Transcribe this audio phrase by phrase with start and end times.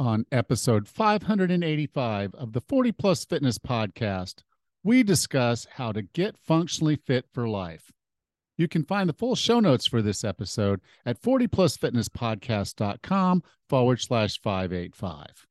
[0.00, 4.36] On episode 585 of the 40 Plus Fitness Podcast,
[4.82, 7.92] we discuss how to get functionally fit for life.
[8.56, 15.46] You can find the full show notes for this episode at 40plusfitnesspodcast.com forward slash 585.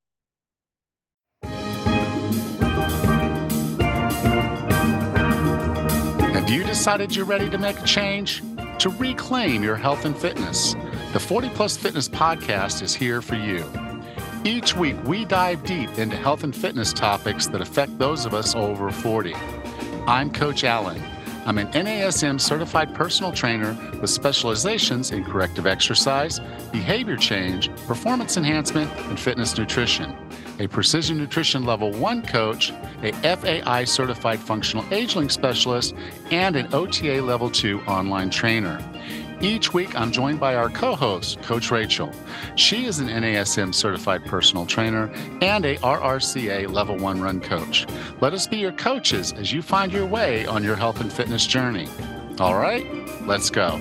[6.34, 8.42] Have you decided you're ready to make a change?
[8.80, 10.74] To reclaim your health and fitness,
[11.14, 13.64] the 40 Plus Fitness Podcast is here for you.
[14.46, 18.56] Each week, we dive deep into health and fitness topics that affect those of us
[18.56, 19.36] over 40.
[20.08, 21.02] I'm Coach Allan.
[21.46, 26.40] I'm an NASM certified personal trainer with specializations in corrective exercise,
[26.72, 30.16] behavior change, performance enhancement, and fitness nutrition.
[30.60, 32.72] A precision nutrition level one coach,
[33.04, 35.96] a FAI certified functional age specialist,
[36.32, 38.80] and an OTA level two online trainer.
[39.42, 42.12] Each week, I'm joined by our co host, Coach Rachel.
[42.56, 45.10] She is an NASM certified personal trainer
[45.42, 47.88] and a RRCA level one run coach.
[48.20, 51.48] Let us be your coaches as you find your way on your health and fitness
[51.48, 51.88] journey.
[52.38, 52.86] All right,
[53.26, 53.78] let's go.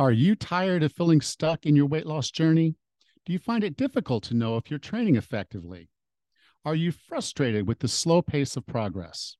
[0.00, 2.74] Are you tired of feeling stuck in your weight loss journey?
[3.28, 5.90] Do you find it difficult to know if you're training effectively?
[6.64, 9.36] Are you frustrated with the slow pace of progress?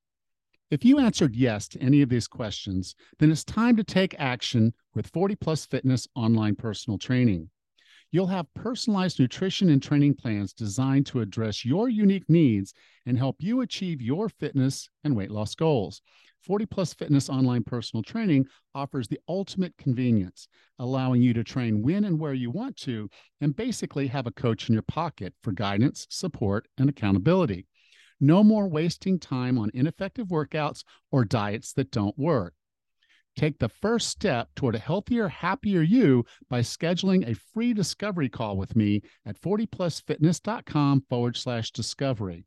[0.69, 4.75] If you answered yes to any of these questions, then it's time to take action
[4.93, 7.49] with 40 Plus Fitness online personal training.
[8.11, 12.75] You'll have personalized nutrition and training plans designed to address your unique needs
[13.07, 16.03] and help you achieve your fitness and weight loss goals.
[16.45, 20.47] 40 Plus Fitness Online Personal Training offers the ultimate convenience,
[20.79, 23.09] allowing you to train when and where you want to,
[23.41, 27.67] and basically have a coach in your pocket for guidance, support, and accountability.
[28.19, 32.53] No more wasting time on ineffective workouts or diets that don't work.
[33.35, 38.57] Take the first step toward a healthier, happier you by scheduling a free discovery call
[38.57, 42.45] with me at 40plusfitness.com forward slash discovery.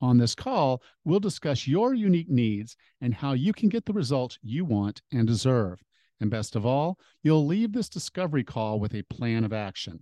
[0.00, 4.38] On this call, we'll discuss your unique needs and how you can get the results
[4.42, 5.82] you want and deserve.
[6.20, 10.00] And best of all, you'll leave this discovery call with a plan of action.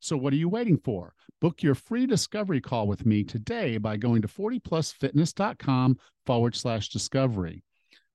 [0.00, 1.14] So, what are you waiting for?
[1.40, 7.62] Book your free discovery call with me today by going to 40plusfitness.com forward slash discovery.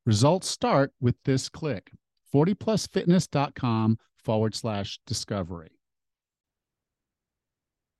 [0.05, 1.91] Results start with this click
[2.33, 5.71] 40plusfitness.com forward slash discovery.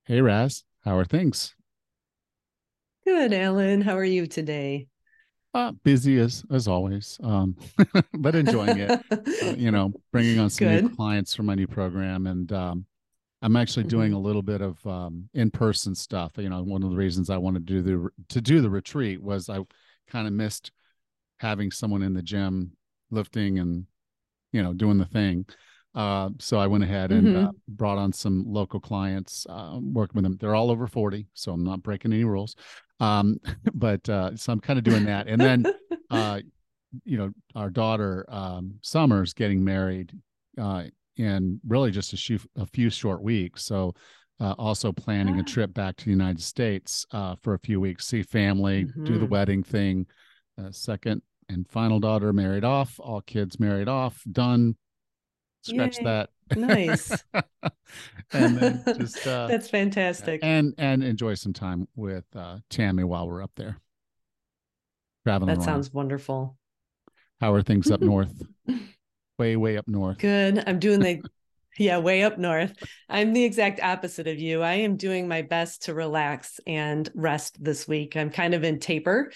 [0.06, 1.56] Hey, Raz, how are things?
[3.06, 3.82] Good, Allan.
[3.82, 4.88] How are you today?
[5.54, 7.56] Uh, busy as as always, um,
[8.16, 9.00] but enjoying it.
[9.12, 10.84] uh, you know, bringing on some Good.
[10.86, 12.86] new clients for my new program, and um,
[13.44, 14.18] I'm actually doing mm-hmm.
[14.18, 16.32] a little bit of um, in person stuff.
[16.38, 19.22] You know, one of the reasons I wanted to do the to do the retreat
[19.22, 19.60] was I
[20.08, 20.72] kind of missed
[21.38, 22.72] having someone in the gym
[23.12, 23.86] lifting and
[24.52, 25.46] you know doing the thing.
[25.94, 27.46] Uh, so I went ahead and mm-hmm.
[27.46, 30.38] uh, brought on some local clients, uh, working with them.
[30.38, 32.58] They're all over 40, so I'm not breaking any rules.
[33.00, 33.40] Um,
[33.74, 35.28] but uh, so I'm kind of doing that.
[35.28, 35.66] And then,
[36.10, 36.40] uh,
[37.04, 40.14] you know, our daughter um, Summer's getting married
[40.60, 40.84] uh,
[41.18, 43.66] in really just a few, a few short weeks.
[43.66, 43.94] So
[44.40, 45.46] uh, also planning a ah.
[45.46, 49.04] trip back to the United States uh, for a few weeks, see family, mm-hmm.
[49.06, 49.30] do the mm-hmm.
[49.30, 50.06] wedding thing.
[50.58, 54.76] Uh, second and final daughter married off, all kids married off, done
[55.66, 56.04] scratch Yay.
[56.06, 56.30] that.
[56.56, 57.12] Nice.
[58.34, 60.42] And then just uh that's fantastic.
[60.44, 63.80] and and enjoy some time with uh tammy while we're up there.
[65.24, 65.66] Traveling that around.
[65.66, 66.58] sounds wonderful.
[67.40, 68.34] How are things up north?
[69.38, 70.18] Way way up north.
[70.18, 70.64] Good.
[70.66, 71.22] I'm doing the
[71.78, 72.74] yeah way up north.
[73.10, 74.62] I'm the exact opposite of you.
[74.62, 78.16] I am doing my best to relax and rest this week.
[78.18, 79.32] I'm kind of in taper.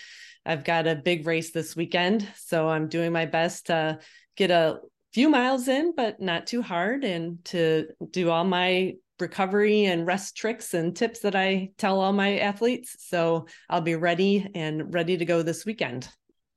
[0.45, 3.99] I've got a big race this weekend so i'm doing my best to
[4.35, 4.79] get a
[5.13, 10.37] few miles in, but not too hard, and to do all my recovery and rest
[10.37, 12.95] tricks and tips that I tell all my athletes.
[12.99, 16.07] So I'll be ready and ready to go this weekend.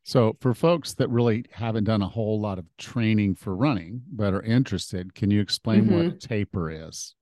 [0.05, 4.35] So, for folks that really haven't done a whole lot of training for running but
[4.35, 5.95] are interested, can you explain mm-hmm.
[5.95, 7.15] what a taper is?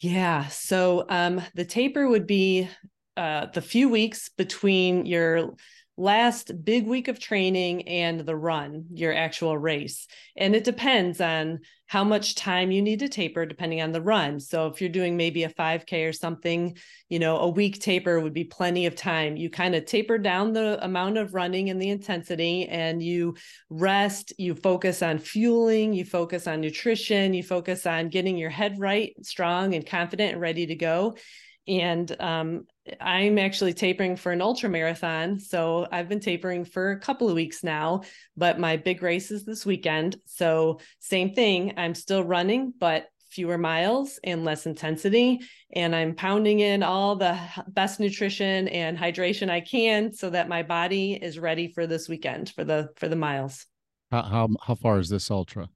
[0.00, 0.48] Yeah.
[0.48, 2.68] So, um, the taper would be
[3.16, 5.54] uh, the few weeks between your
[5.98, 10.06] last big week of training and the run, your actual race.
[10.36, 14.38] And it depends on how much time you need to taper depending on the run.
[14.38, 16.76] So if you're doing maybe a 5K or something,
[17.08, 19.36] you know, a week taper would be plenty of time.
[19.36, 23.34] You kind of taper down the amount of running and the intensity and you
[23.68, 28.78] rest, you focus on fueling, you focus on nutrition, you focus on getting your head
[28.78, 31.16] right, strong and confident and ready to go
[31.68, 32.66] and um,
[33.00, 35.38] I'm actually tapering for an ultra marathon.
[35.38, 38.02] So I've been tapering for a couple of weeks now,
[38.36, 40.16] but my big race is this weekend.
[40.26, 45.40] So, same thing, I'm still running, but fewer miles and less intensity.
[45.74, 47.38] And I'm pounding in all the
[47.68, 52.50] best nutrition and hydration I can so that my body is ready for this weekend
[52.50, 53.66] for the for the miles.
[54.10, 55.68] How how, how far is this ultra?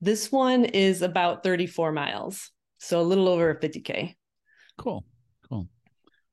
[0.00, 2.50] This one is about 34 miles.
[2.78, 4.14] So a little over 50K.
[4.76, 5.04] Cool.
[5.48, 5.68] Cool.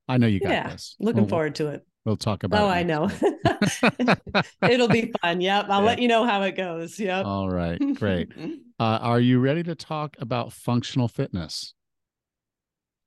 [0.08, 0.96] I know you got yeah, this.
[1.00, 1.86] Looking we'll, forward to it.
[2.06, 3.10] We'll talk about Oh, I know.
[4.70, 5.42] It'll be fun.
[5.42, 5.66] Yep.
[5.70, 5.86] I'll yeah.
[5.86, 7.00] let you know how it goes.
[7.00, 7.26] Yep.
[7.26, 7.80] All right.
[7.96, 8.30] Great.
[8.80, 11.74] uh, are you ready to talk about functional fitness?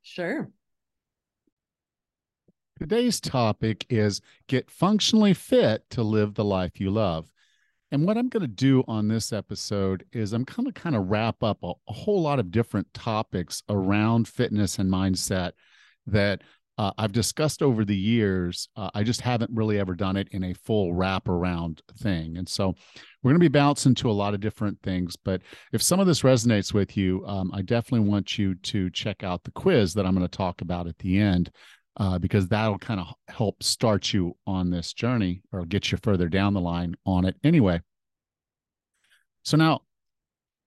[0.03, 0.51] Sure.
[2.81, 7.31] Today's topic is get functionally fit to live the life you love.
[7.91, 11.09] And what I'm going to do on this episode is I'm going to kind of
[11.09, 15.53] wrap up a, a, whole lot of different topics around fitness and mindset
[16.07, 16.43] that
[16.77, 18.69] uh, I've discussed over the years.
[18.77, 22.37] Uh, I just haven't really ever done it in a full wrap around thing.
[22.37, 22.75] And so
[23.23, 25.17] we're going to be bouncing to a lot of different things.
[25.17, 25.43] But
[25.73, 29.43] if some of this resonates with you, um, I definitely want you to check out
[29.43, 31.51] the quiz that I'm going to talk about at the end
[31.99, 36.29] uh, because that'll kind of help start you on this journey or get you further
[36.29, 37.81] down the line on it anyway.
[39.43, 39.83] So now,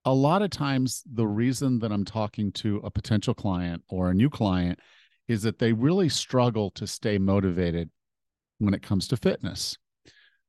[0.03, 4.13] a lot of times, the reason that I'm talking to a potential client or a
[4.13, 4.79] new client
[5.27, 7.89] is that they really struggle to stay motivated
[8.57, 9.77] when it comes to fitness.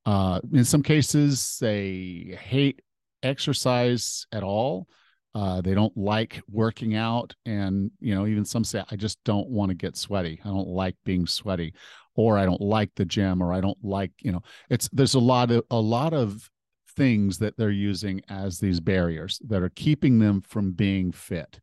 [0.05, 2.81] Uh, in some cases, they hate
[3.23, 4.88] exercise at all.
[5.34, 9.49] Uh, they don't like working out, and you know, even some say, "I just don't
[9.49, 10.40] want to get sweaty.
[10.44, 11.75] I don't like being sweaty,
[12.14, 15.20] or I don't like the gym, or I don't like you know." It's there's a
[15.20, 16.50] lot of a lot of
[16.96, 21.61] things that they're using as these barriers that are keeping them from being fit.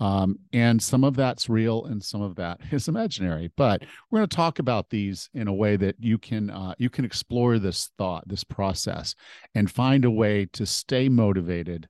[0.00, 4.28] Um, and some of that's real and some of that is imaginary but we're going
[4.30, 7.90] to talk about these in a way that you can uh, you can explore this
[7.98, 9.14] thought this process
[9.54, 11.86] and find a way to stay motivated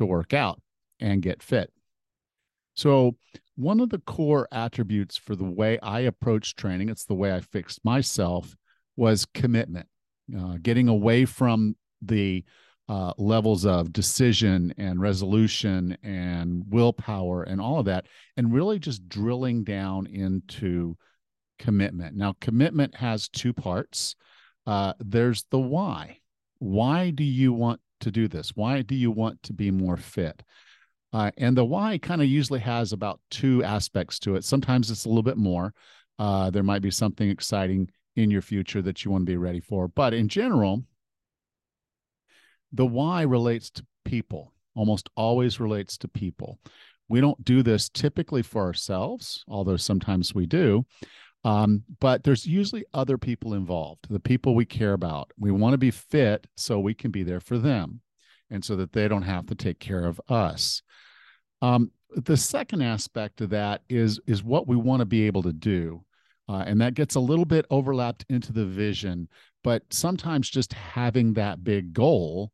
[0.00, 0.60] to work out
[1.00, 1.72] and get fit
[2.74, 3.16] so
[3.56, 7.40] one of the core attributes for the way i approach training it's the way i
[7.40, 8.56] fixed myself
[8.96, 9.86] was commitment
[10.36, 12.44] uh, getting away from the
[12.90, 18.06] uh, levels of decision and resolution and willpower and all of that,
[18.36, 20.96] and really just drilling down into
[21.60, 22.16] commitment.
[22.16, 24.16] Now, commitment has two parts.
[24.66, 26.18] Uh, there's the why.
[26.58, 28.56] Why do you want to do this?
[28.56, 30.42] Why do you want to be more fit?
[31.12, 34.44] Uh, and the why kind of usually has about two aspects to it.
[34.44, 35.74] Sometimes it's a little bit more.
[36.18, 39.60] Uh, there might be something exciting in your future that you want to be ready
[39.60, 39.88] for.
[39.88, 40.84] But in general,
[42.72, 46.58] the why relates to people, almost always relates to people.
[47.08, 50.86] We don't do this typically for ourselves, although sometimes we do.
[51.44, 55.32] Um, but there's usually other people involved, the people we care about.
[55.38, 58.02] We want to be fit so we can be there for them
[58.50, 60.82] and so that they don't have to take care of us.
[61.62, 65.52] Um, the second aspect of that is is what we want to be able to
[65.52, 66.04] do
[66.48, 69.28] uh, and that gets a little bit overlapped into the vision
[69.62, 72.50] but sometimes just having that big goal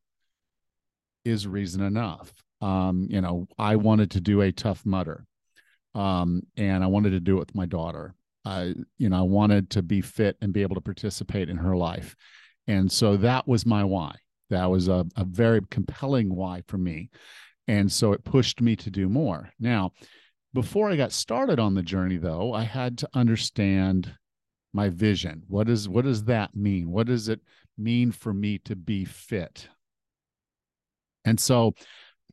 [1.27, 2.33] is reason enough.
[2.61, 5.27] Um, you know, I wanted to do a Tough Mudder,
[5.95, 8.15] um, and I wanted to do it with my daughter.
[8.47, 11.77] I, you know, I wanted to be fit and be able to participate in her
[11.77, 12.15] life,
[12.67, 14.15] and so that was my why.
[14.51, 17.11] That was a, a very compelling why for me,
[17.67, 19.51] and so it pushed me to do more.
[19.59, 19.93] Now,
[20.55, 24.15] before I got started on the journey, though, I had to understand
[24.73, 25.43] my vision.
[25.49, 26.91] What is what does that mean?
[26.91, 27.41] What does it
[27.77, 29.69] mean for me to be fit?
[31.25, 31.75] And so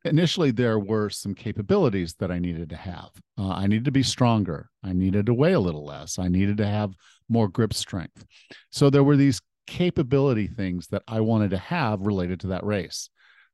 [0.06, 3.10] initially there were some capabilities that I needed to have.
[3.38, 4.70] Uh, I needed to be stronger.
[4.84, 6.20] I needed to weigh a little less.
[6.20, 6.94] I needed to have
[7.30, 8.26] more grip strength.
[8.70, 13.10] So there were these capability things that I wanted to have related to that race.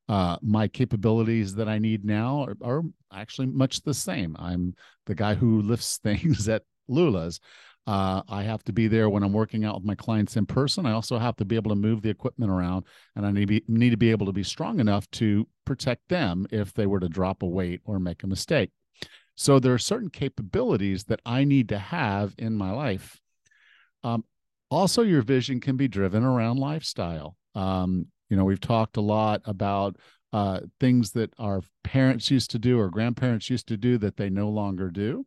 [0.08, 4.36] Uh, my capabilities that I need now are, are, actually much the same.
[4.39, 4.75] I'm
[5.08, 7.39] the guy who lifts things at Lula's.
[7.88, 10.86] Uh, I have to be there when I'm working out with my clients in person.
[10.86, 13.48] I also have to be able to move the equipment around, and I need to
[13.48, 17.00] be, need to be able to be strong enough to protect them if they were
[17.00, 18.69] to drop a weight or make a mistake.
[19.36, 23.19] So there are certain capabilities that I need to have in my life.
[24.03, 24.24] Um,
[24.69, 27.38] also, your vision can be driven around lifestyle.
[27.55, 29.95] Um, you know, we've talked a lot about
[30.31, 34.29] uh, things that our parents used to do or grandparents used to do that they
[34.29, 35.25] no longer do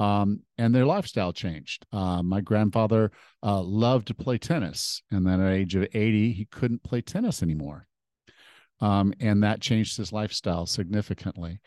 [0.00, 1.84] um, and their lifestyle changed.
[1.92, 6.46] Uh, my grandfather uh, loved to play tennis, and then at age of 80, he
[6.46, 7.86] couldn't play tennis anymore.
[8.80, 11.60] Um, and that changed his lifestyle significantly.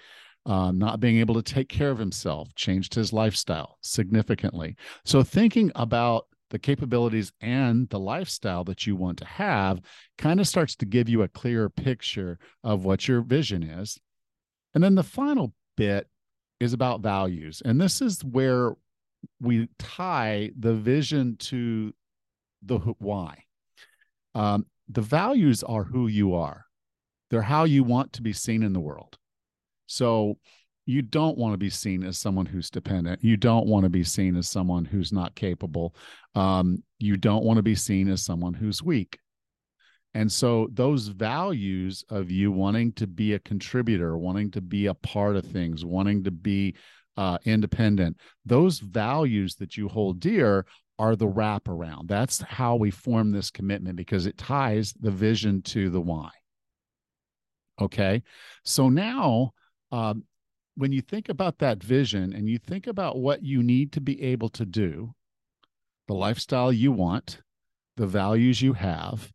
[0.45, 4.75] uh, not being able to take care of himself, changed his lifestyle significantly.
[5.05, 9.79] So, thinking about the capabilities and the lifestyle that you want to have
[10.17, 13.97] kind of starts to give you a clearer picture of what your vision is.
[14.73, 16.07] And then the final bit
[16.63, 17.61] is about values.
[17.63, 18.73] And this is where
[19.41, 21.93] we tie the vision to
[22.61, 23.43] the why.
[24.33, 26.65] Um, the values are who you are,
[27.29, 29.17] they're how you want to be seen in the world.
[29.87, 30.37] So
[30.85, 33.23] you don't want to be seen as someone who's dependent.
[33.23, 35.95] You don't want to be seen as someone who's not capable.
[36.35, 39.19] Um, you don't want to be seen as someone who's weak.
[40.13, 44.93] And so those values of you wanting to be a contributor, wanting to be a
[44.93, 46.75] part of things, wanting to be
[47.17, 50.65] uh, independent, those values that you hold dear
[50.99, 52.07] are the wraparound.
[52.07, 56.29] That's how we form this commitment because it ties the vision to the why.
[57.81, 58.21] Okay.
[58.63, 59.51] So now,
[59.91, 60.23] um,
[60.75, 64.21] when you think about that vision and you think about what you need to be
[64.21, 65.13] able to do,
[66.07, 67.41] the lifestyle you want,
[67.97, 69.31] the values you have,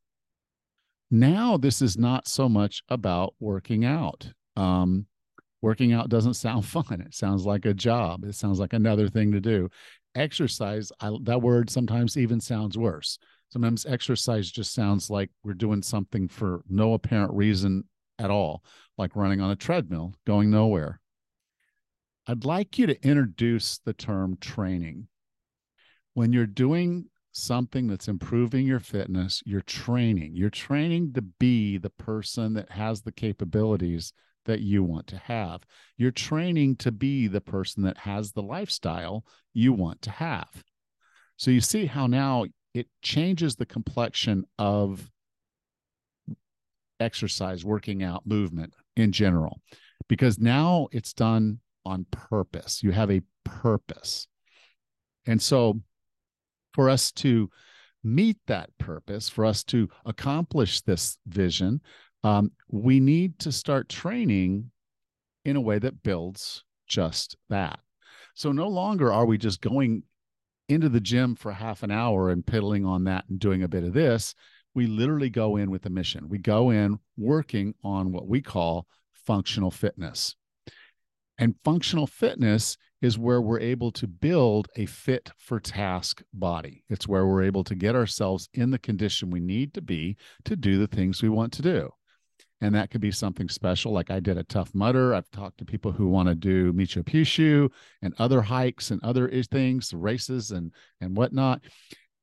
[1.11, 4.33] now this is not so much about working out.
[4.57, 5.07] Um,
[5.63, 7.01] working out doesn't sound fun.
[7.01, 8.25] It sounds like a job.
[8.25, 9.69] It sounds like another thing to do.
[10.15, 13.19] Exercise, I, that word sometimes even sounds worse.
[13.51, 17.85] Sometimes exercise just sounds like we're doing something for no apparent reason
[18.19, 18.63] at all,
[18.99, 21.01] like running on a treadmill, going nowhere.
[22.27, 25.09] I'd like you to introduce the term training.
[26.13, 27.07] When you're doing
[27.39, 30.35] something that's improving your fitness, you're training.
[30.35, 34.13] You're training to be the person that has the capabilities
[34.45, 35.63] that you want to have.
[35.97, 40.49] You're training to be the person that has the lifestyle you want to have.
[41.37, 45.11] So you see how now it changes the complexion of
[47.01, 49.61] exercise, working out, movement in general,
[50.09, 52.83] because now it's done on purpose.
[52.83, 54.27] You have a purpose.
[55.27, 55.81] And so
[56.75, 57.51] for us to
[58.05, 61.81] meet that purpose, for us to accomplish this vision,
[62.25, 64.71] um, we need to start training
[65.45, 67.81] in a way that builds just that.
[68.35, 70.03] So no longer are we just going
[70.69, 73.85] into the gym for half an hour and piddling on that and doing a bit
[73.85, 74.35] of this.
[74.75, 76.29] We literally go in with a mission.
[76.29, 80.37] We go in working on what we call functional fitness.
[81.39, 86.85] And functional fitness is where we're able to build a fit for task body.
[86.89, 90.57] It's where we're able to get ourselves in the condition we need to be to
[90.57, 91.91] do the things we want to do.
[92.61, 93.93] And that could be something special.
[93.93, 95.15] Like I did a Tough Mudder.
[95.15, 97.71] I've talked to people who want to do Machu Picchu
[98.03, 101.63] and other hikes and other things, races and and whatnot.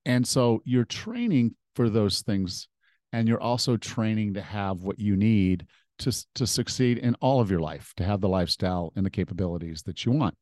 [0.04, 2.68] And so you're training for those things,
[3.14, 5.66] and you're also training to have what you need
[6.00, 9.84] to, to succeed in all of your life, to have the lifestyle and the capabilities
[9.84, 10.36] that you want.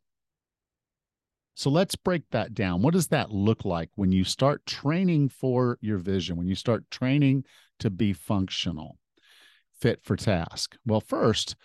[1.55, 2.81] So let's break that down.
[2.81, 6.89] What does that look like when you start training for your vision, when you start
[6.89, 7.45] training
[7.79, 8.97] to be functional,
[9.79, 10.75] fit for task?
[10.85, 11.55] Well, first,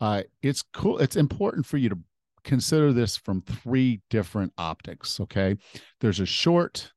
[0.00, 0.98] uh, it's cool.
[0.98, 1.98] It's important for you to
[2.44, 5.20] consider this from three different optics.
[5.20, 5.56] Okay.
[6.00, 6.92] There's a short,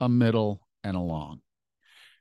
[0.00, 1.40] a middle, and a long.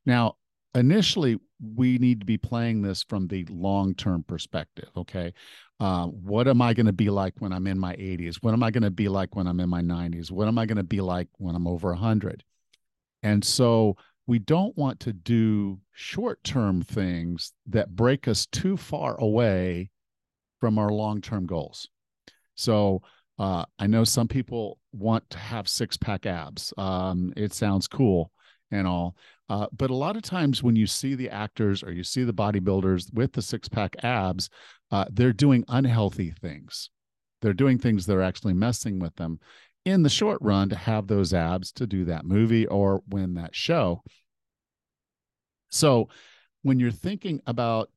[0.06, 0.38] Now,
[0.76, 1.38] initially
[1.76, 5.34] we need to be playing this from the long term perspective okay?
[5.80, 8.64] Uh, what am i going to be like when i'm in my 80s what am
[8.64, 10.84] i going to be like when i'm in my 90s what am i going to
[10.84, 12.44] be like when i'm over 100
[13.24, 19.20] and so we don't want to do short term things that break us too far
[19.20, 19.90] away
[20.60, 21.90] from our long term goals.
[22.56, 23.02] So
[23.40, 26.74] uh, i know some people want to have six pack abs.
[26.78, 28.32] Um, it sounds cool
[28.74, 29.16] and all
[29.50, 32.34] uh, but a lot of times when you see the actors or you see the
[32.34, 34.50] bodybuilders with the six pack abs,
[34.92, 36.90] uh, they're doing unhealthy things.
[37.42, 39.40] They're doing things that are actually messing with them
[39.86, 43.54] in the short run to have those abs to do that movie or win that
[43.54, 44.02] show.
[45.70, 46.08] So
[46.62, 47.92] when you're thinking about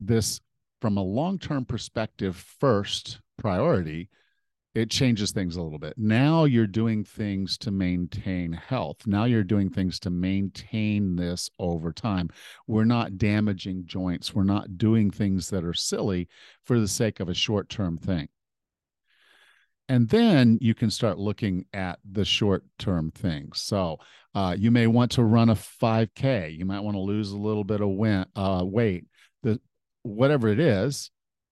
[0.00, 0.40] this
[0.82, 4.10] from a long term perspective, first priority,
[4.74, 5.94] it changes things a little bit.
[5.98, 9.06] Now you're doing things to maintain health.
[9.06, 12.30] Now you're doing things to maintain this over time.
[12.66, 14.34] We're not damaging joints.
[14.34, 16.28] We're not doing things that are silly
[16.64, 18.28] for the sake of a short term thing.
[19.88, 23.60] And then you can start looking at the short term things.
[23.60, 23.98] So
[24.34, 26.56] uh, you may want to run a 5K.
[26.56, 29.04] You might want to lose a little bit of win- uh, weight.
[29.42, 29.60] The,
[30.02, 31.10] whatever it is,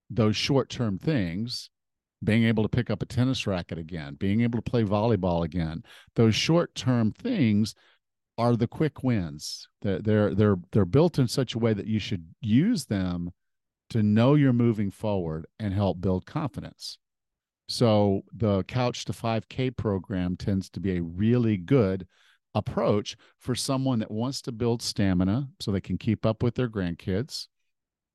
[0.08, 1.68] those short term things
[2.22, 5.82] being able to pick up a tennis racket again, being able to play volleyball again.
[6.16, 7.74] Those short-term things
[8.36, 9.68] are the quick wins.
[9.82, 13.32] They're they're they're, they're built in such a way that you should use them
[13.90, 16.98] to know you're moving forward and help build confidence.
[17.68, 22.06] So the Couch to 5K program tends to be a really good
[22.54, 26.68] approach for someone that wants to build stamina so they can keep up with their
[26.68, 27.46] grandkids.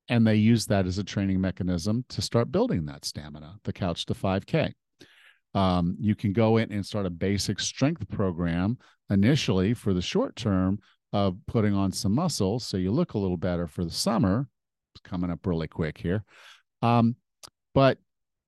[0.08, 4.06] And they use that as a training mechanism to start building that stamina, the Couch
[4.06, 4.72] to 5K.
[5.54, 8.78] Um, you can go in and start a basic strength program
[9.10, 10.78] initially for the short term
[11.12, 14.48] of putting on some muscle so you look a little better for the summer.
[14.94, 16.24] It's coming up really quick here.
[16.82, 17.16] Um,
[17.74, 17.98] but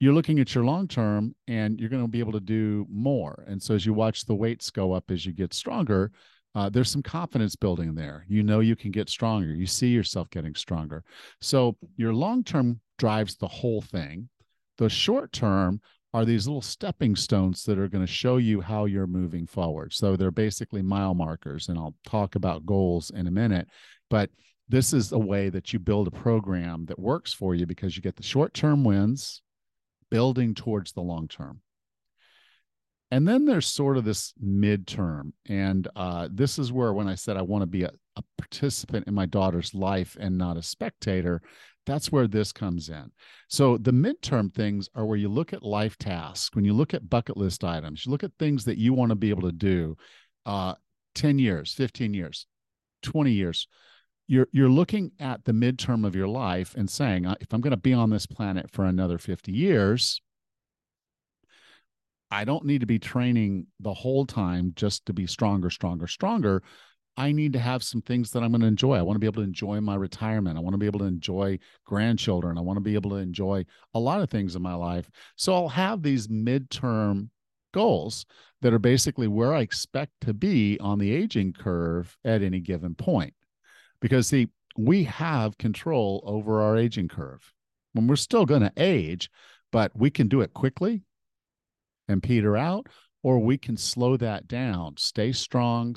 [0.01, 3.45] you're looking at your long term and you're going to be able to do more.
[3.49, 6.13] And so as you watch the weights go up as you get stronger,
[6.59, 8.25] uh, there's some confidence building there.
[8.27, 9.47] You know you can get stronger.
[9.47, 11.05] You see yourself getting stronger.
[11.41, 14.29] So your long term drives the whole thing.
[14.77, 15.81] The short term
[16.13, 19.93] are these little stepping stones that are going to show you how you're moving forward.
[19.93, 23.69] So they're basically mile markers, and I'll talk about goals in a minute.
[24.11, 24.31] But
[24.69, 28.03] this is a way that you build a program that works for you because you
[28.03, 29.43] get the short term wins
[30.11, 31.61] building towards the long term.
[33.11, 35.33] And then there's sort of this midterm.
[35.49, 39.07] And uh, this is where, when I said I want to be a, a participant
[39.07, 41.41] in my daughter's life and not a spectator,
[41.87, 43.11] that's where this comes in.
[43.49, 47.09] So the midterm things are where you look at life tasks, when you look at
[47.09, 49.97] bucket list items, you look at things that you want to be able to do
[50.45, 50.75] uh,
[51.15, 52.47] 10 years, 15 years,
[53.03, 53.69] 20 years
[54.29, 57.77] you're you're looking at the midterm of your life and saying if i'm going to
[57.77, 60.21] be on this planet for another 50 years
[62.31, 66.63] i don't need to be training the whole time just to be stronger stronger stronger.
[67.17, 68.95] I need to have some things that i'm going to enjoy.
[68.95, 70.57] I want to be able to enjoy my retirement.
[70.57, 72.57] I want to be able to enjoy grandchildren.
[72.57, 75.11] I want to be able to enjoy a lot of things in my life.
[75.35, 77.31] So i'll have these midterm
[77.75, 78.25] goals
[78.63, 82.95] that are basically where i expect to be on the aging curve at any given
[82.95, 83.35] point.
[84.01, 87.53] Because see we have control over our aging curve.
[87.95, 89.29] When we're still going to age
[89.73, 91.03] but we can do it quickly
[92.09, 92.87] and peter out
[93.23, 95.95] or we can slow that down stay strong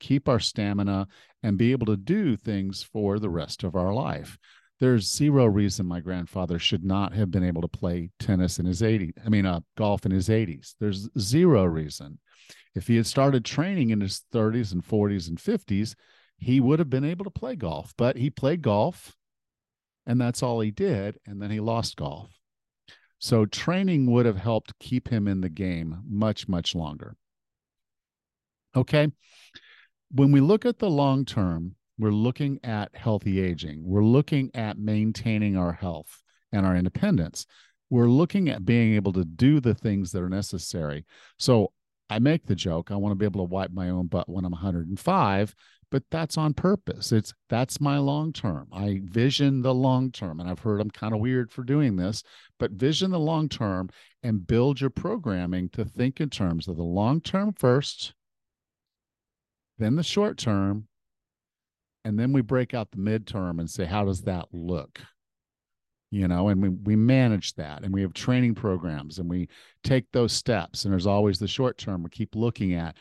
[0.00, 1.06] keep our stamina
[1.42, 4.38] and be able to do things for the rest of our life
[4.80, 8.82] there's zero reason my grandfather should not have been able to play tennis in his
[8.82, 12.18] 80s i mean uh, golf in his 80s there's zero reason
[12.74, 15.94] if he had started training in his 30s and 40s and 50s
[16.38, 19.16] he would have been able to play golf, but he played golf
[20.06, 21.18] and that's all he did.
[21.26, 22.30] And then he lost golf.
[23.18, 27.16] So training would have helped keep him in the game much, much longer.
[28.76, 29.08] Okay.
[30.10, 33.82] When we look at the long term, we're looking at healthy aging.
[33.84, 37.44] We're looking at maintaining our health and our independence.
[37.90, 41.04] We're looking at being able to do the things that are necessary.
[41.38, 41.72] So
[42.08, 44.44] I make the joke, I want to be able to wipe my own butt when
[44.44, 45.54] I'm 105
[45.90, 47.12] but that's on purpose.
[47.12, 48.68] It's that's my long term.
[48.72, 50.40] I vision the long term.
[50.40, 52.22] And I've heard I'm kind of weird for doing this,
[52.58, 53.88] but vision the long term
[54.22, 58.14] and build your programming to think in terms of the long term first,
[59.78, 60.88] then the short term,
[62.04, 65.00] and then we break out the midterm and say, how does that look?
[66.10, 69.48] You know, and we, we manage that and we have training programs and we
[69.84, 70.84] take those steps.
[70.84, 72.96] And there's always the short term we keep looking at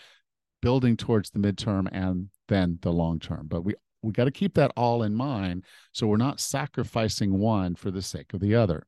[0.61, 3.47] building towards the midterm and then the long term.
[3.47, 7.75] But we we got to keep that all in mind so we're not sacrificing one
[7.75, 8.85] for the sake of the other.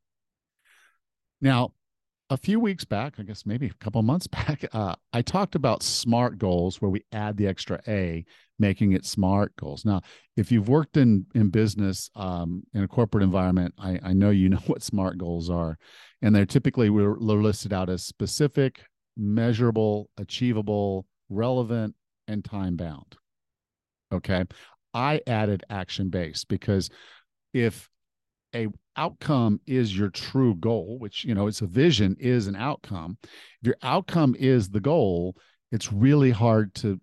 [1.42, 1.74] Now,
[2.30, 5.84] a few weeks back, I guess maybe a couple months back, uh, I talked about
[5.84, 8.26] SMART goals where we add the extra A,
[8.60, 9.84] making it SMART goals.
[9.84, 10.02] Now,
[10.38, 14.50] if you've worked in in business um, in a corporate environment, I, I know you
[14.50, 15.78] know what SMART goals are,
[16.22, 18.84] and they're typically we're listed out as specific,
[19.18, 21.96] measurable, achievable, relevant,
[22.28, 23.16] and time bound.
[24.12, 24.46] Okay.
[24.94, 26.90] I added action based because
[27.54, 27.90] if
[28.56, 33.18] a outcome is your true goal, which you know it's a vision is an outcome.
[33.24, 35.36] If your outcome is the goal,
[35.72, 37.00] it's really hard to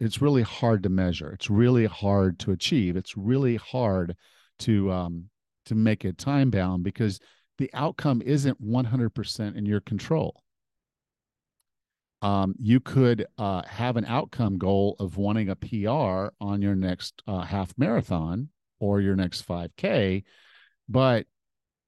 [0.00, 1.32] it's really hard to measure.
[1.32, 2.96] It's really hard to achieve.
[2.96, 4.16] It's really hard
[4.60, 5.30] to um
[5.66, 7.20] to make it time bound because
[7.58, 10.43] the outcome isn't 100% in your control
[12.24, 17.22] um, you could uh, have an outcome goal of wanting a PR on your next
[17.26, 18.48] uh, half marathon
[18.80, 20.24] or your next 5K,
[20.88, 21.26] but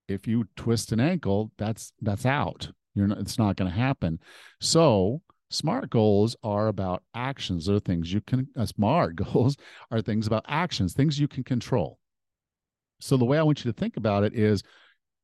[0.09, 2.71] if you twist an ankle, that's that's out.
[2.95, 4.19] You're not, it's not going to happen.
[4.61, 7.65] So smart goals are about actions.
[7.65, 8.47] They're things you can.
[8.55, 9.57] Uh, smart goals
[9.91, 11.99] are things about actions, things you can control.
[13.01, 14.63] So the way I want you to think about it is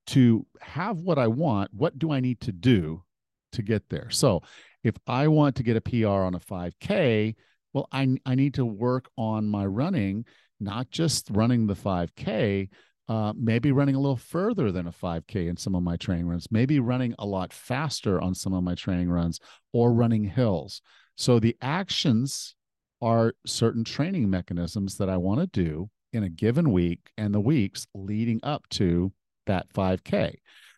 [0.06, 1.70] to have what I want.
[1.74, 3.04] What do I need to do
[3.52, 4.08] to get there?
[4.08, 4.42] So
[4.82, 7.34] if I want to get a PR on a 5K,
[7.72, 10.24] well, I, I need to work on my running,
[10.60, 12.68] not just running the 5K,
[13.08, 16.48] uh, maybe running a little further than a 5K in some of my training runs,
[16.50, 19.40] maybe running a lot faster on some of my training runs,
[19.72, 20.82] or running hills.
[21.16, 22.54] So the actions
[23.00, 27.40] are certain training mechanisms that I want to do in a given week and the
[27.40, 29.12] weeks leading up to
[29.46, 30.34] that 5K.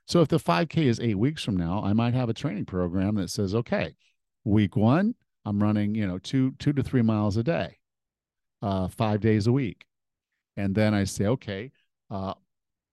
[0.06, 3.14] So if the 5K is eight weeks from now, I might have a training program
[3.16, 3.96] that says, okay,
[4.44, 5.14] week one,
[5.44, 7.78] I'm running, you know, two, two to three miles a day,
[8.62, 9.86] uh, five days a week.
[10.56, 11.72] And then I say, okay,
[12.10, 12.34] uh,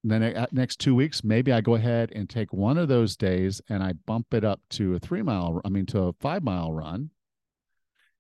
[0.03, 3.61] then at next two weeks, maybe I go ahead and take one of those days
[3.69, 6.73] and I bump it up to a three mile, I mean, to a five mile
[6.73, 7.11] run.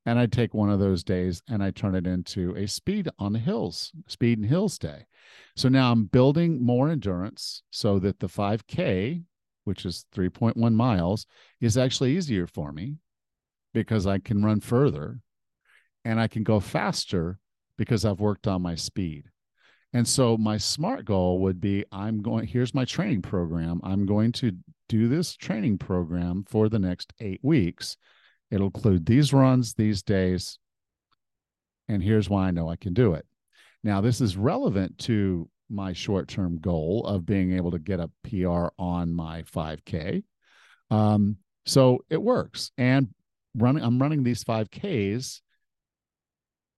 [0.05, 3.33] And I take one of those days and I turn it into a speed on
[3.33, 5.05] the hills, speed and hills day.
[5.55, 9.23] So now I'm building more endurance so that the 5K,
[9.63, 11.27] which is 3.1 miles,
[11.59, 12.95] is actually easier for me
[13.73, 15.19] because I can run further
[16.03, 17.37] and I can go faster
[17.77, 19.25] because I've worked on my speed.
[19.93, 23.81] And so my smart goal would be I'm going, here's my training program.
[23.83, 24.53] I'm going to
[24.87, 27.97] do this training program for the next eight weeks.
[28.51, 30.59] It'll include these runs, these days.
[31.87, 33.25] And here's why I know I can do it.
[33.83, 38.11] Now, this is relevant to my short term goal of being able to get a
[38.23, 40.23] PR on my 5K.
[40.89, 42.71] Um, so it works.
[42.77, 43.07] And
[43.55, 45.41] running, I'm running these 5Ks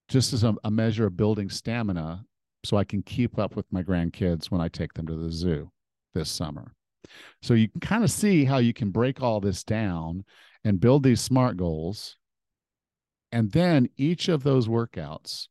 [0.09, 2.23] just as a, a measure of building stamina
[2.63, 5.71] so I can keep up with my grandkids when I take them to the zoo
[6.13, 6.73] this summer.
[7.41, 10.23] So you can kind of see how you can break all this down
[10.63, 12.17] and build these SMART goals.
[13.31, 15.47] And then each of those workouts,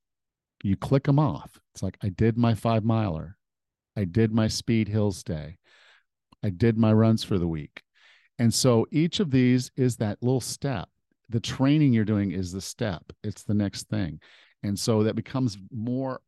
[0.62, 1.60] you click them off.
[1.74, 3.36] It's like, I did my five miler,
[3.96, 5.58] I did my speed hills day,
[6.42, 7.82] I did my runs for the week.
[8.38, 10.88] And so each of these is that little step.
[11.28, 14.20] The training you're doing is the step, it's the next thing.
[14.62, 16.20] And so that becomes more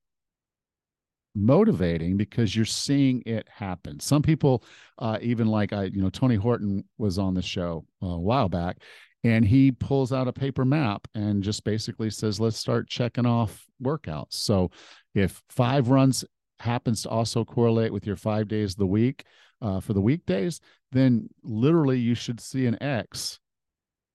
[1.34, 4.00] motivating because you're seeing it happen.
[4.00, 4.64] Some people,
[4.98, 8.78] uh, even like I, you know, Tony Horton was on the show a while back,
[9.24, 13.64] and he pulls out a paper map and just basically says, "Let's start checking off
[13.82, 14.70] workouts." So,
[15.14, 16.24] if five runs
[16.60, 19.24] happens to also correlate with your five days of the week
[19.60, 20.60] uh, for the weekdays,
[20.92, 23.40] then literally you should see an X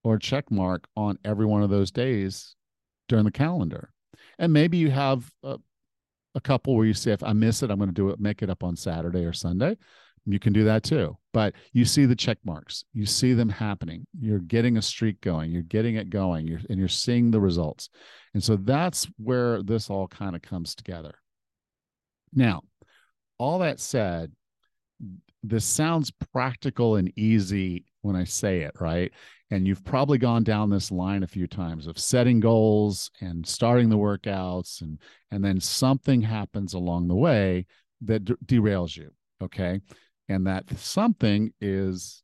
[0.04, 2.56] or check mark on every one of those days
[3.08, 3.92] during the calendar.
[4.38, 5.58] And maybe you have uh,
[6.36, 8.42] a couple where you say, if I miss it, I'm going to do it, make
[8.42, 9.78] it up on Saturday or Sunday.
[10.26, 11.18] You can do that too.
[11.34, 14.06] But you see the check marks, you see them happening.
[14.20, 17.90] You're getting a streak going, you're getting it going, you're, and you're seeing the results.
[18.34, 21.16] And so that's where this all kind of comes together.
[22.34, 22.62] Now,
[23.38, 24.32] all that said,
[25.42, 29.12] this sounds practical and easy when I say it, right?
[29.52, 33.90] And you've probably gone down this line a few times of setting goals and starting
[33.90, 35.00] the workouts, and
[35.32, 37.66] and then something happens along the way
[38.02, 39.12] that derails you.
[39.42, 39.82] Okay,
[40.28, 42.22] and that something is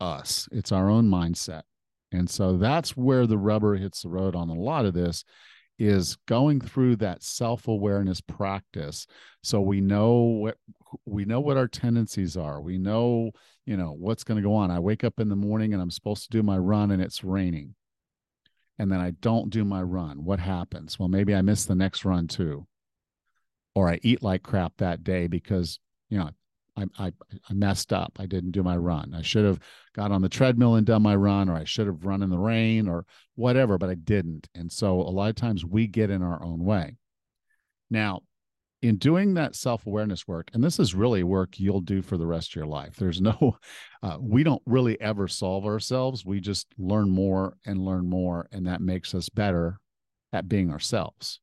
[0.00, 0.48] us.
[0.50, 1.62] It's our own mindset,
[2.10, 5.24] and so that's where the rubber hits the road on a lot of this
[5.82, 9.04] is going through that self-awareness practice.
[9.42, 10.56] So we know what
[11.06, 12.60] we know what our tendencies are.
[12.60, 13.32] We know
[13.66, 14.70] you know what's going to go on.
[14.70, 17.24] I wake up in the morning and i'm supposed to do my run and it's
[17.24, 17.74] raining.
[18.78, 20.24] And then i don't do my run.
[20.24, 21.00] What happens?
[21.00, 22.64] Well maybe i miss the next run too.
[23.74, 26.30] Or i eat like crap that day because you know
[26.76, 27.12] I, I,
[27.48, 28.18] I messed up.
[28.18, 29.14] I didn't do my run.
[29.14, 29.60] I should have
[29.94, 32.38] got on the treadmill and done my run, or I should have run in the
[32.38, 33.04] rain or
[33.34, 34.48] whatever, but I didn't.
[34.54, 36.96] And so a lot of times we get in our own way.
[37.90, 38.22] Now,
[38.80, 42.26] in doing that self awareness work, and this is really work you'll do for the
[42.26, 43.56] rest of your life, there's no,
[44.02, 46.24] uh, we don't really ever solve ourselves.
[46.24, 49.78] We just learn more and learn more, and that makes us better
[50.32, 51.40] at being ourselves.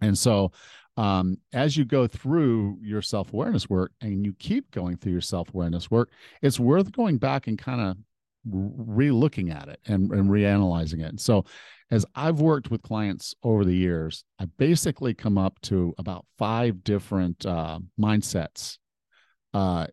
[0.00, 0.52] And so
[0.96, 5.20] um, as you go through your self awareness work and you keep going through your
[5.20, 6.10] self awareness work,
[6.42, 7.96] it's worth going back and kind of
[8.44, 11.20] re looking at it and, and reanalyzing it.
[11.20, 11.44] So,
[11.90, 16.82] as I've worked with clients over the years, I basically come up to about five
[16.84, 18.78] different uh, mindsets
[19.54, 19.86] uh,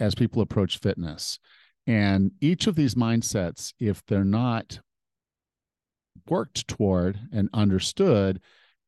[0.00, 1.38] as people approach fitness.
[1.86, 4.80] And each of these mindsets, if they're not
[6.28, 8.40] worked toward and understood,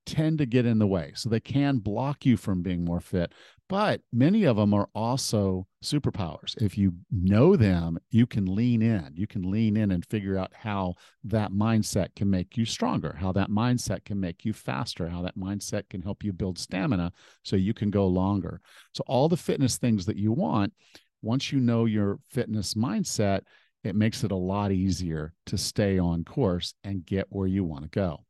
[0.06, 1.12] tend to get in the way.
[1.14, 3.32] So they can block you from being more fit.
[3.68, 6.60] But many of them are also superpowers.
[6.60, 9.12] If you know them, you can lean in.
[9.14, 13.32] You can lean in and figure out how that mindset can make you stronger, how
[13.32, 17.12] that mindset can make you faster, how that mindset can help you build stamina
[17.42, 18.60] so you can go longer.
[18.92, 20.74] So, all the fitness things that you want,
[21.22, 23.42] once you know your fitness mindset,
[23.82, 27.84] it makes it a lot easier to stay on course and get where you want
[27.84, 28.24] to go.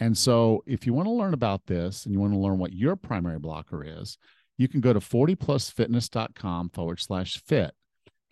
[0.00, 2.72] And so, if you want to learn about this and you want to learn what
[2.72, 4.16] your primary blocker is,
[4.56, 7.72] you can go to 40plusfitness.com forward slash fit.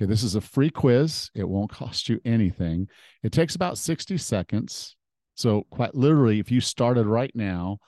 [0.00, 1.30] Okay, this is a free quiz.
[1.34, 2.88] It won't cost you anything.
[3.22, 4.96] It takes about 60 seconds.
[5.34, 7.78] So, quite literally, if you started right now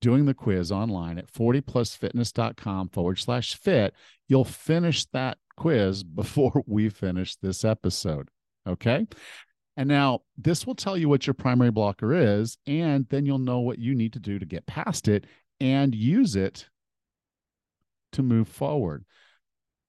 [0.00, 3.92] doing the quiz online at 40plusfitness.com forward slash fit,
[4.28, 8.28] you'll finish that quiz before we finish this episode.
[8.68, 9.06] Okay.
[9.76, 13.60] And now this will tell you what your primary blocker is, and then you'll know
[13.60, 15.26] what you need to do to get past it
[15.60, 16.68] and use it
[18.12, 19.04] to move forward.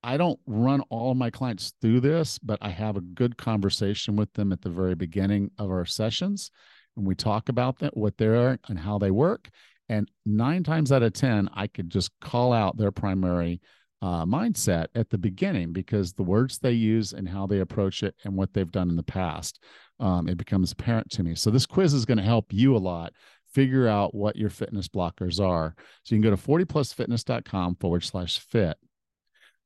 [0.03, 4.15] I don't run all of my clients through this, but I have a good conversation
[4.15, 6.51] with them at the very beginning of our sessions.
[6.95, 9.49] And we talk about that, what they are and how they work.
[9.89, 13.61] And nine times out of 10, I could just call out their primary
[14.01, 18.15] uh, mindset at the beginning because the words they use and how they approach it
[18.23, 19.59] and what they've done in the past,
[19.99, 21.33] um, it becomes apparent to me.
[21.35, 23.13] So this quiz is going to help you a lot
[23.57, 25.73] figure out what your fitness blockers are.
[26.03, 28.77] So you can go to 40plusfitness.com forward slash fit.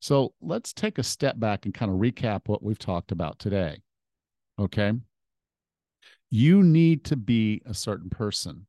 [0.00, 3.82] So let's take a step back and kind of recap what we've talked about today.
[4.58, 4.92] Okay.
[6.30, 8.66] You need to be a certain person.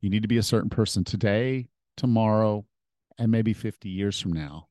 [0.00, 2.66] You need to be a certain person today, tomorrow,
[3.18, 4.68] and maybe 50 years from now.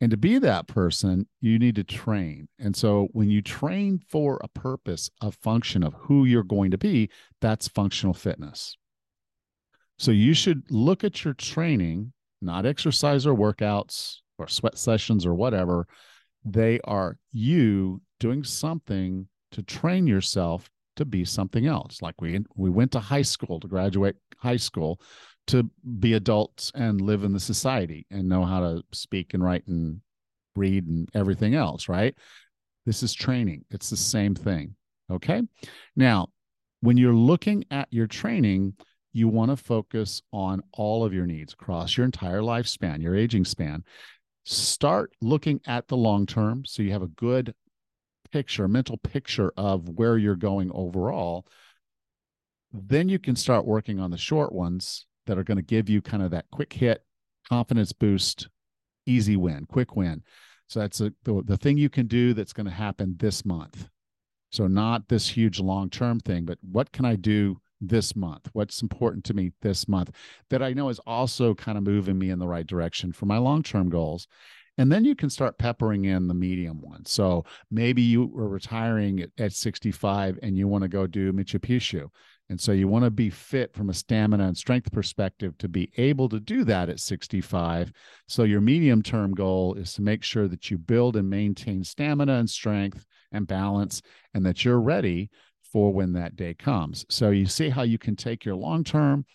[0.00, 2.48] And to be that person, you need to train.
[2.58, 6.78] And so when you train for a purpose, a function of who you're going to
[6.78, 8.76] be, that's functional fitness.
[9.98, 15.34] So you should look at your training, not exercise or workouts or sweat sessions or
[15.34, 15.86] whatever.
[16.44, 22.02] They are you doing something to train yourself to be something else.
[22.02, 25.00] Like we we went to high school to graduate high school
[25.48, 29.66] to be adults and live in the society and know how to speak and write
[29.66, 30.00] and
[30.54, 32.14] read and everything else, right?
[32.86, 33.64] This is training.
[33.70, 34.74] It's the same thing.
[35.10, 35.42] Okay.
[35.96, 36.28] Now,
[36.80, 38.74] when you're looking at your training,
[39.12, 43.44] you want to focus on all of your needs across your entire lifespan, your aging
[43.44, 43.82] span.
[44.44, 47.54] Start looking at the long term so you have a good
[48.30, 51.46] picture, mental picture of where you're going overall.
[52.72, 56.02] Then you can start working on the short ones that are going to give you
[56.02, 57.04] kind of that quick hit,
[57.48, 58.48] confidence boost,
[59.06, 60.22] easy win, quick win.
[60.68, 63.88] So that's a, the, the thing you can do that's going to happen this month.
[64.50, 68.48] So not this huge long term thing, but what can I do this month?
[68.54, 70.10] What's important to me this month
[70.50, 73.38] that I know is also kind of moving me in the right direction for my
[73.38, 74.26] long term goals.
[74.78, 77.10] And then you can start peppering in the medium ones.
[77.10, 81.58] So maybe you were retiring at, at 65 and you want to go do Machu
[81.58, 82.08] Picchu.
[82.50, 85.90] And so you want to be fit from a stamina and strength perspective to be
[85.98, 87.92] able to do that at 65.
[88.26, 92.34] So your medium term goal is to make sure that you build and maintain stamina
[92.34, 94.00] and strength and balance
[94.32, 95.30] and that you're ready
[95.62, 97.04] for when that day comes.
[97.10, 99.26] So you see how you can take your long term,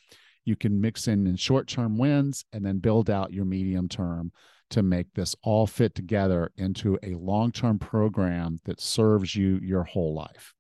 [0.46, 4.32] you can mix in in short term wins and then build out your medium term
[4.72, 9.84] to make this all fit together into a long term program that serves you your
[9.84, 10.56] whole life.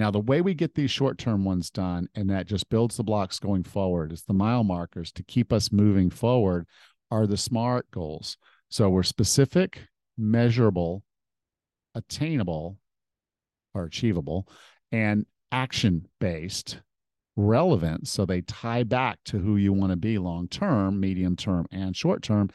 [0.00, 3.04] Now, the way we get these short term ones done, and that just builds the
[3.04, 6.66] blocks going forward, is the mile markers to keep us moving forward,
[7.10, 8.38] are the SMART goals.
[8.70, 9.82] So we're specific,
[10.16, 11.02] measurable,
[11.94, 12.78] attainable,
[13.74, 14.48] or achievable,
[14.90, 16.80] and action based,
[17.36, 18.08] relevant.
[18.08, 21.94] So they tie back to who you want to be long term, medium term, and
[21.94, 22.48] short term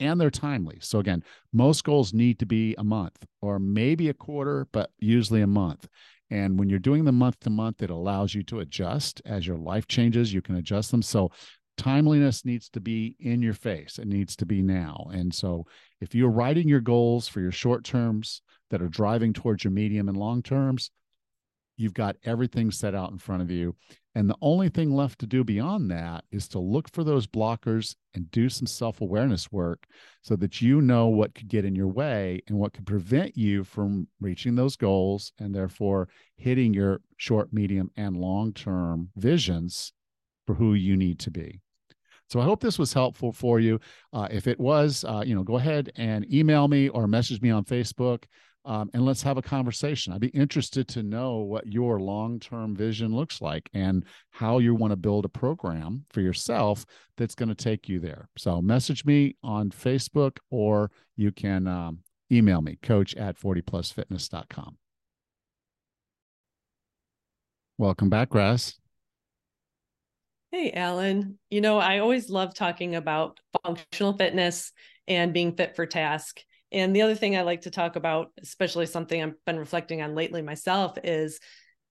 [0.00, 0.78] and they're timely.
[0.80, 1.22] So again,
[1.52, 5.86] most goals need to be a month or maybe a quarter, but usually a month.
[6.30, 9.58] And when you're doing the month to month, it allows you to adjust as your
[9.58, 10.32] life changes.
[10.32, 11.02] You can adjust them.
[11.02, 11.30] So
[11.76, 13.98] timeliness needs to be in your face.
[13.98, 15.08] It needs to be now.
[15.12, 15.66] And so
[16.00, 20.08] if you're writing your goals for your short terms that are driving towards your medium
[20.08, 20.90] and long terms,
[21.76, 23.74] you've got everything set out in front of you.
[24.14, 27.94] And the only thing left to do beyond that is to look for those blockers
[28.14, 29.86] and do some self awareness work
[30.22, 33.62] so that you know what could get in your way and what could prevent you
[33.62, 39.92] from reaching those goals and therefore hitting your short, medium, and long term visions
[40.44, 41.60] for who you need to be.
[42.28, 43.80] So I hope this was helpful for you.
[44.12, 47.50] Uh, if it was, uh, you know, go ahead and email me or message me
[47.50, 48.24] on Facebook
[48.64, 50.12] um, and let's have a conversation.
[50.12, 54.74] I'd be interested to know what your long term vision looks like and how you
[54.74, 56.84] want to build a program for yourself
[57.16, 58.28] that's going to take you there.
[58.36, 64.76] So, message me on Facebook or you can um, email me, coach at 40plusfitness.com.
[67.78, 68.76] Welcome back, Raz.
[70.52, 71.38] Hey, Allan.
[71.48, 74.72] You know, I always love talking about functional fitness
[75.08, 76.44] and being fit for task.
[76.72, 80.14] And the other thing I like to talk about, especially something I've been reflecting on
[80.14, 81.40] lately myself, is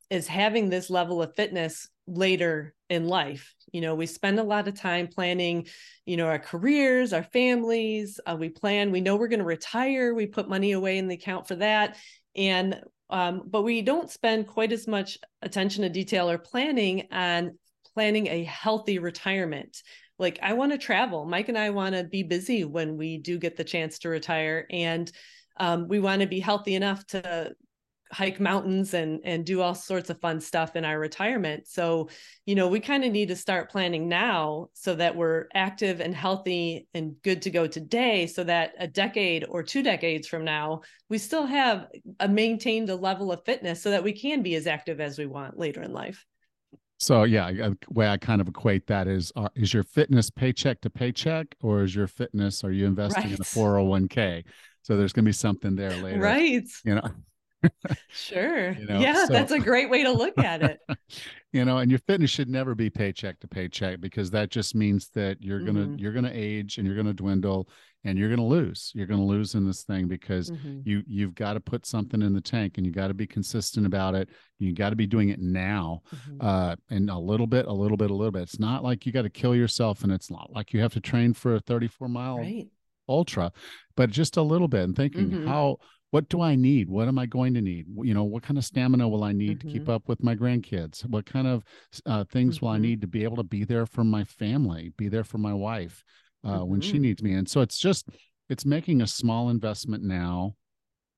[0.09, 3.53] is having this level of fitness later in life.
[3.71, 5.67] You know we spend a lot of time planning
[6.05, 10.15] you know our careers our families uh, we plan we know we're going to retire
[10.15, 11.97] we put money away in the account for that.
[12.35, 17.57] And um, but we don't spend quite as much attention to detail or planning on
[17.93, 19.81] planning a healthy retirement
[20.19, 21.25] like i want to travel.
[21.25, 24.67] Mike and i want to be busy when we do get the chance to retire
[24.69, 25.12] and
[25.60, 27.53] um, we want to be healthy enough to
[28.12, 31.67] hike mountains and and do all sorts of fun stuff in our retirement.
[31.67, 32.10] So
[32.45, 36.15] you know we kind of need to start planning now so that we're active and
[36.15, 40.82] healthy and good to go today so that a decade or two decades from now
[41.10, 41.88] we still have
[42.19, 45.25] a maintained a level of fitness so that we can be as active as we
[45.25, 46.25] want later in life
[46.99, 50.79] so yeah the way i kind of equate that is uh, is your fitness paycheck
[50.81, 53.33] to paycheck or is your fitness are you investing right.
[53.33, 54.43] in a 401k
[54.81, 57.09] so there's going to be something there later right you know
[58.09, 58.71] sure.
[58.71, 60.79] You know, yeah, so, that's a great way to look at it.
[61.53, 65.09] you know, and your fitness should never be paycheck to paycheck because that just means
[65.13, 65.97] that you're gonna mm-hmm.
[65.97, 67.67] you're gonna age and you're gonna dwindle
[68.05, 68.91] and you're gonna lose.
[68.95, 70.81] You're gonna lose in this thing because mm-hmm.
[70.85, 73.85] you you've got to put something in the tank and you got to be consistent
[73.85, 74.29] about it.
[74.57, 76.38] You got to be doing it now, mm-hmm.
[76.39, 78.43] uh, and a little bit, a little bit, a little bit.
[78.43, 81.01] It's not like you got to kill yourself, and it's not like you have to
[81.01, 82.67] train for a 34 mile right.
[83.07, 83.51] ultra,
[83.95, 84.83] but just a little bit.
[84.83, 85.47] And thinking mm-hmm.
[85.47, 85.77] how
[86.12, 86.89] what do I need?
[86.89, 87.85] What am I going to need?
[88.01, 89.67] You know, what kind of stamina will I need mm-hmm.
[89.67, 89.91] to keep mm-hmm.
[89.91, 91.05] up with my grandkids?
[91.05, 91.63] What kind of
[92.05, 92.65] uh, things mm-hmm.
[92.65, 92.83] will I mm-hmm.
[92.83, 96.03] need to be able to be there for my family, be there for my wife
[96.43, 96.69] uh, mm-hmm.
[96.69, 97.02] when she mm-hmm.
[97.02, 97.34] needs me?
[97.34, 98.10] And so it's just,
[98.49, 100.56] it's making a small investment now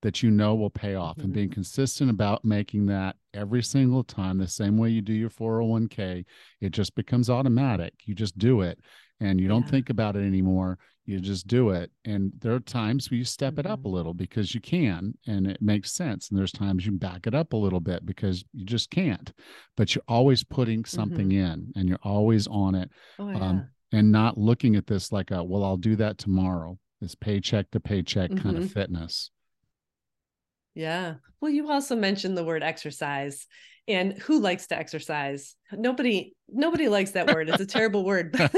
[0.02, 4.36] that you know will pay off and being consistent about making that every single time
[4.36, 6.24] the same way you do your 401k
[6.60, 8.78] it just becomes automatic you just do it
[9.20, 13.10] and you don't think about it anymore you just do it and there are times
[13.10, 13.60] where you step mm-hmm.
[13.60, 13.94] it up a mm-hmm.
[13.96, 17.52] little because you can and it makes sense and there's times you back it up
[17.52, 19.32] a little bit because you just can't
[19.76, 21.52] but you're always putting something mm-hmm.
[21.52, 23.38] in and you're always on it oh, yeah.
[23.38, 26.78] um, and not looking at this like a well i'll do that tomorrow.
[27.00, 28.42] This paycheck to paycheck mm-hmm.
[28.42, 29.30] kind of fitness.
[30.74, 31.14] Yeah.
[31.40, 33.46] Well you also mentioned the word exercise
[33.88, 35.56] and who likes to exercise?
[35.72, 37.48] Nobody nobody likes that word.
[37.48, 38.36] It's a terrible word.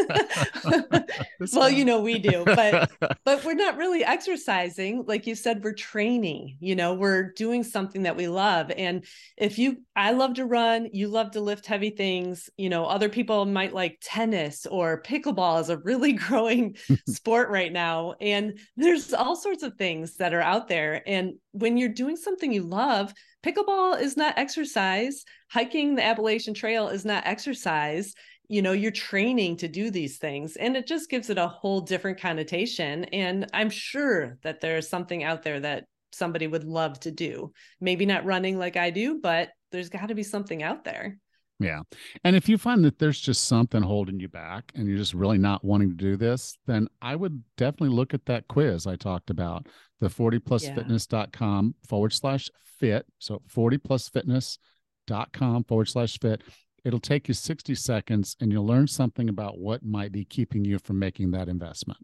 [1.52, 2.90] Well you know we do but
[3.24, 5.04] but we're not really exercising.
[5.06, 8.70] Like you said we're training you know we're doing something that we love.
[8.76, 9.04] And
[9.36, 13.08] if you i love to run you love to lift heavy things you know other
[13.08, 16.76] people might like tennis or pickleball is a really growing
[17.08, 18.14] sport right now.
[18.20, 21.02] And there's all sorts of things that are out there.
[21.06, 23.12] And when you're doing something you love
[23.44, 25.24] pickleball is not exercise.
[25.50, 28.14] Hiking the appalachian trail is not exercise.
[28.48, 31.80] You know you're training to do these things and it just gives it a whole
[31.80, 37.10] different connotation and i'm sure that there's something out there that somebody would love to
[37.10, 37.52] do.
[37.80, 41.18] Maybe not running like i do but there's got to be something out there
[41.60, 41.82] yeah.
[42.24, 45.38] And if you find that there's just something holding you back and you're just really
[45.38, 49.30] not wanting to do this, then I would definitely look at that quiz I talked
[49.30, 49.66] about,
[50.00, 53.06] the 40plusfitness.com forward slash fit.
[53.18, 56.42] So 40plusfitness.com forward slash fit.
[56.84, 60.78] It'll take you 60 seconds and you'll learn something about what might be keeping you
[60.78, 62.00] from making that investment.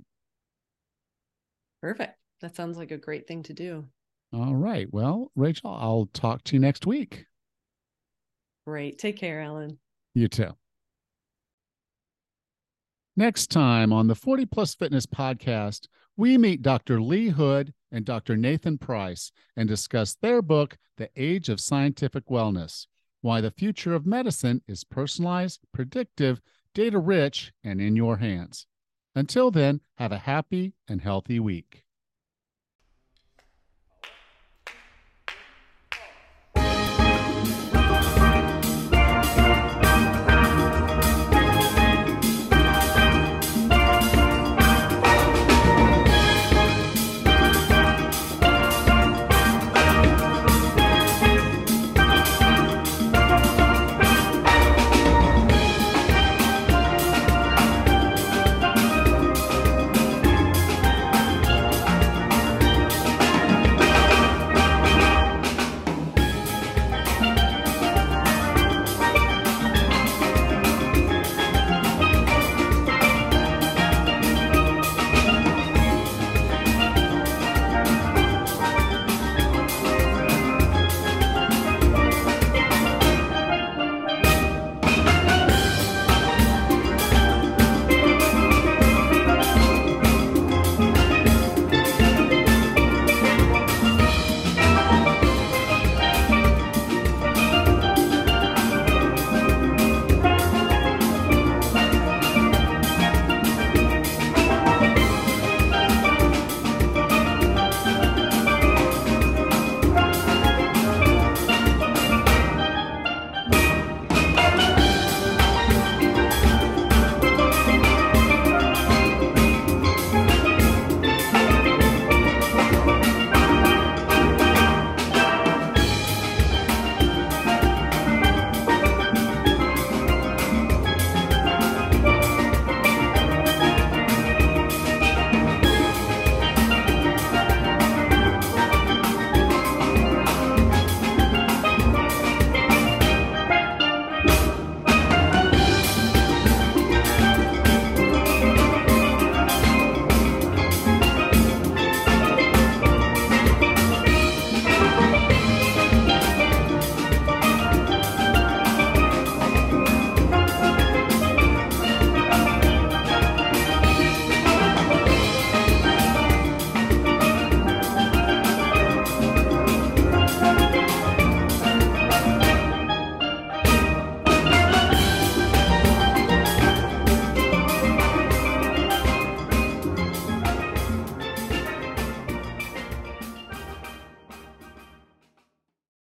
[1.82, 2.16] Perfect.
[2.40, 3.86] That sounds like a great thing to do.
[4.32, 4.86] All right.
[4.90, 7.26] Well, Rachel, I'll talk to you next week.
[8.66, 8.99] Great.
[8.99, 9.79] Take care, Allan.
[10.14, 10.55] You too.
[13.16, 17.01] Next time on the 40 Plus Fitness podcast, we meet Dr.
[17.01, 18.37] Lee Hood and Dr.
[18.37, 22.87] Nathan Price and discuss their book, The Age of Scientific Wellness
[23.20, 26.40] Why the Future of Medicine is Personalized, Predictive,
[26.75, 28.66] Data Rich, and in Your Hands.
[29.14, 31.85] Until then, have a happy and healthy week.